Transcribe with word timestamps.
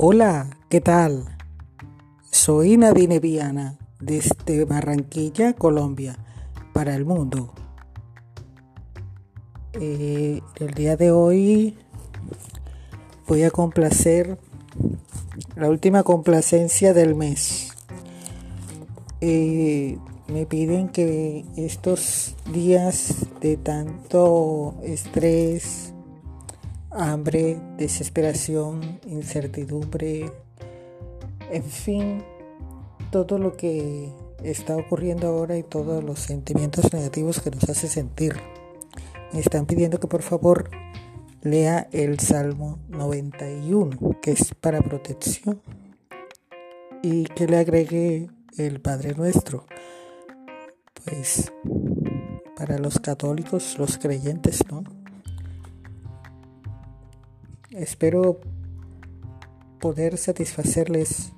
Hola, 0.00 0.56
¿qué 0.68 0.80
tal? 0.80 1.24
Soy 2.30 2.76
Nadine 2.76 3.18
Viana 3.18 3.80
desde 3.98 4.64
Barranquilla, 4.64 5.54
Colombia, 5.54 6.16
para 6.72 6.94
el 6.94 7.04
mundo. 7.04 7.52
Eh, 9.72 10.40
el 10.60 10.74
día 10.74 10.96
de 10.96 11.10
hoy 11.10 11.76
voy 13.26 13.42
a 13.42 13.50
complacer 13.50 14.38
la 15.56 15.68
última 15.68 16.04
complacencia 16.04 16.94
del 16.94 17.16
mes. 17.16 17.72
Eh, 19.20 19.98
me 20.28 20.46
piden 20.46 20.90
que 20.90 21.44
estos 21.56 22.36
días 22.52 23.26
de 23.40 23.56
tanto 23.56 24.76
estrés, 24.84 25.92
hambre, 26.90 27.60
desesperación, 27.76 29.00
incertidumbre, 29.06 30.32
en 31.50 31.64
fin, 31.64 32.22
todo 33.10 33.38
lo 33.38 33.56
que 33.56 34.12
está 34.42 34.76
ocurriendo 34.76 35.28
ahora 35.28 35.56
y 35.56 35.62
todos 35.62 36.02
los 36.04 36.20
sentimientos 36.20 36.92
negativos 36.92 37.40
que 37.40 37.50
nos 37.50 37.68
hace 37.68 37.88
sentir. 37.88 38.34
Me 39.32 39.40
están 39.40 39.66
pidiendo 39.66 40.00
que 40.00 40.08
por 40.08 40.22
favor 40.22 40.70
lea 41.42 41.88
el 41.92 42.18
Salmo 42.18 42.78
91, 42.88 44.20
que 44.20 44.32
es 44.32 44.54
para 44.54 44.80
protección, 44.80 45.60
y 47.02 47.24
que 47.24 47.46
le 47.46 47.58
agregue 47.58 48.28
el 48.56 48.80
Padre 48.80 49.14
Nuestro. 49.14 49.66
Pues 51.04 51.52
para 52.56 52.78
los 52.78 52.98
católicos, 52.98 53.76
los 53.78 53.98
creyentes, 53.98 54.60
¿no? 54.70 54.97
Espero 57.70 58.40
poder 59.78 60.16
satisfacerles 60.16 61.32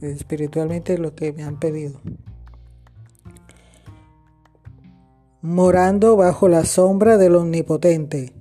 espiritualmente 0.00 0.96
lo 0.96 1.14
que 1.14 1.34
me 1.34 1.42
han 1.42 1.60
pedido. 1.60 2.00
Morando 5.42 6.16
bajo 6.16 6.48
la 6.48 6.64
sombra 6.64 7.18
del 7.18 7.36
Omnipotente. 7.36 8.32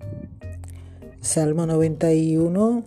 Salmo 1.20 1.66
91 1.66 2.86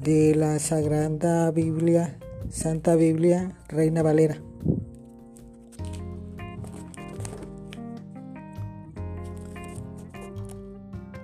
de 0.00 0.36
la 0.36 0.60
Sagrada 0.60 1.50
Biblia, 1.50 2.16
Santa 2.48 2.94
Biblia, 2.94 3.56
Reina 3.66 4.04
Valera. 4.04 4.40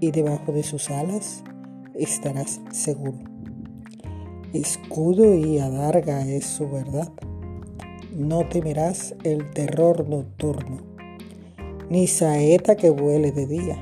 y 0.00 0.10
debajo 0.10 0.52
de 0.52 0.62
sus 0.62 0.90
alas 0.90 1.44
estarás 1.94 2.60
seguro. 2.72 3.18
Escudo 4.52 5.34
y 5.34 5.58
adarga 5.58 6.26
es 6.26 6.46
su 6.46 6.68
verdad. 6.68 7.12
No 8.16 8.48
temerás 8.48 9.14
el 9.22 9.50
terror 9.52 10.08
nocturno, 10.08 10.78
ni 11.88 12.06
saeta 12.06 12.74
que 12.74 12.90
vuele 12.90 13.30
de 13.30 13.46
día, 13.46 13.78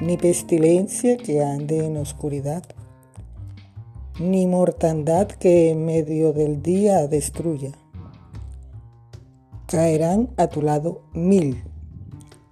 ni 0.00 0.16
pestilencia 0.16 1.16
que 1.16 1.42
ande 1.42 1.86
en 1.86 1.96
oscuridad, 1.96 2.64
ni 4.20 4.46
mortandad 4.46 5.28
que 5.28 5.70
en 5.70 5.86
medio 5.86 6.32
del 6.32 6.62
día 6.62 7.06
destruya. 7.06 7.72
Caerán 9.66 10.28
a 10.36 10.48
tu 10.48 10.60
lado 10.60 11.02
mil 11.14 11.62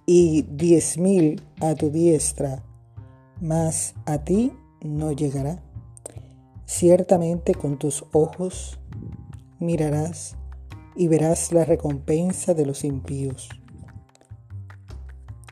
y 0.06 0.42
diez 0.42 0.96
mil 0.96 1.42
a 1.60 1.74
tu 1.74 1.90
diestra, 1.90 2.62
mas 3.40 3.94
a 4.06 4.18
ti 4.18 4.52
no 4.82 5.12
llegará. 5.12 5.62
Ciertamente 6.64 7.54
con 7.54 7.78
tus 7.78 8.04
ojos 8.12 8.78
mirarás 9.58 10.36
y 10.96 11.08
verás 11.08 11.52
la 11.52 11.64
recompensa 11.64 12.54
de 12.54 12.66
los 12.66 12.84
impíos. 12.84 13.48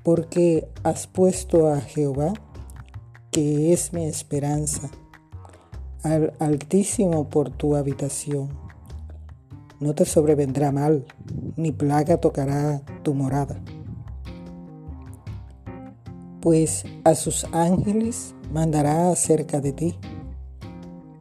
Porque 0.03 0.69
has 0.85 1.07
puesto 1.07 1.69
a 1.69 1.81
Jehová, 1.81 2.33
que 3.31 3.73
es 3.73 3.93
mi 3.93 4.07
esperanza, 4.07 4.91
al 6.03 6.33
Altísimo 6.39 7.29
por 7.29 7.51
tu 7.51 7.77
habitación. 7.77 8.49
No 9.81 9.95
te 9.95 10.07
sobrevendrá 10.07 10.73
mal, 10.73 11.05
ni 11.57 11.73
plaga 11.73 12.17
tocará 12.17 12.83
tu 13.03 13.15
morada 13.15 13.61
pues 16.41 16.85
a 17.05 17.15
sus 17.15 17.45
ángeles 17.53 18.35
mandará 18.53 19.11
acerca 19.11 19.61
de 19.61 19.73
ti, 19.73 19.95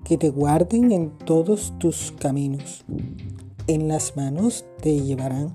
que 0.04 0.18
te 0.18 0.30
guarden 0.30 0.92
en 0.92 1.18
todos 1.18 1.74
tus 1.80 2.14
caminos. 2.20 2.86
En 3.68 3.88
las 3.88 4.16
manos 4.16 4.66
te 4.82 5.02
llevarán, 5.02 5.54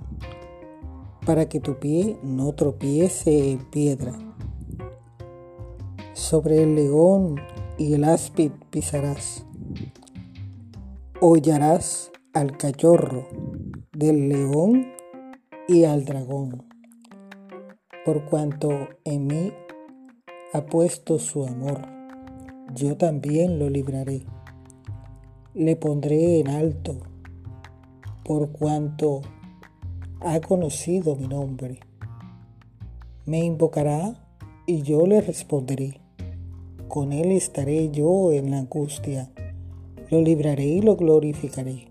para 1.24 1.48
que 1.48 1.60
tu 1.60 1.78
pie 1.78 2.18
no 2.22 2.52
tropiece 2.52 3.52
en 3.52 3.70
piedra. 3.70 4.12
Sobre 6.12 6.62
el 6.62 6.74
león 6.74 7.36
y 7.78 7.94
el 7.94 8.04
áspid 8.04 8.50
pisarás. 8.70 9.46
Hollarás 11.20 12.10
al 12.34 12.56
cachorro 12.56 13.28
del 13.92 14.28
león 14.28 14.88
y 15.68 15.84
al 15.84 16.04
dragón 16.04 16.71
por 18.04 18.24
cuanto 18.24 18.88
en 19.04 19.28
mí 19.28 19.52
ha 20.52 20.66
puesto 20.66 21.20
su 21.20 21.46
amor, 21.46 21.82
yo 22.74 22.96
también 22.96 23.60
lo 23.60 23.70
libraré. 23.70 24.22
Le 25.54 25.76
pondré 25.76 26.40
en 26.40 26.48
alto, 26.48 26.96
por 28.24 28.50
cuanto 28.50 29.20
ha 30.20 30.40
conocido 30.40 31.14
mi 31.14 31.28
nombre. 31.28 31.78
Me 33.24 33.44
invocará 33.44 34.26
y 34.66 34.82
yo 34.82 35.06
le 35.06 35.20
responderé. 35.20 36.00
Con 36.88 37.12
él 37.12 37.30
estaré 37.30 37.90
yo 37.90 38.32
en 38.32 38.50
la 38.50 38.58
angustia. 38.58 39.30
Lo 40.10 40.20
libraré 40.20 40.66
y 40.66 40.82
lo 40.82 40.96
glorificaré. 40.96 41.86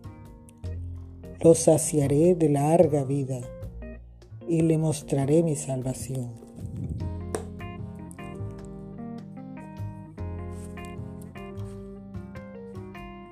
Lo 1.41 1.55
saciaré 1.55 2.35
de 2.35 2.49
larga 2.49 3.05
vida 3.05 3.39
y 4.47 4.61
le 4.61 4.77
mostraré 4.77 5.43
mi 5.43 5.55
salvación. 5.55 6.31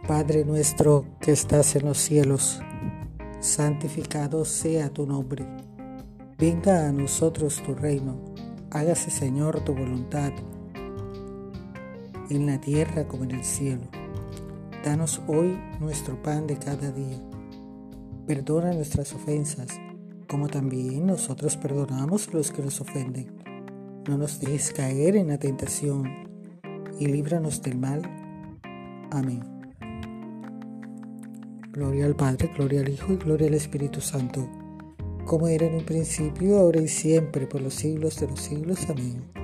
Padre 0.08 0.44
nuestro 0.44 1.06
que 1.20 1.32
estás 1.32 1.76
en 1.76 1.86
los 1.86 2.00
cielos, 2.00 2.60
santificado 3.40 4.44
sea 4.44 4.90
tu 4.90 5.06
nombre. 5.06 5.46
Venga 6.38 6.88
a 6.88 6.92
nosotros 6.92 7.62
tu 7.64 7.76
reino. 7.76 8.18
Hágase 8.72 9.12
Señor 9.12 9.62
tu 9.62 9.76
voluntad 9.76 10.32
en 12.30 12.46
la 12.46 12.60
tierra 12.60 13.08
como 13.08 13.24
en 13.26 13.32
el 13.32 13.44
cielo. 13.44 13.84
Danos 14.84 15.22
hoy 15.28 15.60
nuestro 15.80 16.22
pan 16.24 16.48
de 16.48 16.58
cada 16.58 16.92
día. 16.92 17.20
Perdona 18.26 18.74
nuestras 18.74 19.14
ofensas 19.14 19.80
como 20.30 20.48
también 20.48 21.08
nosotros 21.08 21.58
perdonamos 21.58 22.28
a 22.28 22.34
los 22.34 22.52
que 22.52 22.62
nos 22.62 22.80
ofenden. 22.80 23.36
No 24.08 24.18
nos 24.18 24.40
dejes 24.40 24.72
caer 24.72 25.16
en 25.16 25.28
la 25.30 25.40
tentación 25.40 26.08
y 27.00 27.08
líbranos 27.08 27.62
del 27.64 27.80
mal. 27.80 28.04
Amén. 29.12 29.42
Gloria 31.72 32.06
al 32.06 32.16
Padre, 32.16 32.52
gloria 32.56 32.82
al 32.82 32.90
Hijo 32.90 33.14
y 33.14 33.18
gloria 33.18 33.48
al 33.48 33.56
Espíritu 33.56 34.02
Santo, 34.02 34.48
como 35.26 35.48
era 35.48 35.66
en 35.66 35.76
un 35.76 35.86
principio, 35.86 36.60
ahora 36.60 36.82
y 36.82 36.88
siempre, 36.88 37.48
por 37.48 37.62
los 37.62 37.74
siglos 37.74 38.20
de 38.20 38.28
los 38.28 38.40
siglos. 38.40 38.88
Amén. 38.90 39.39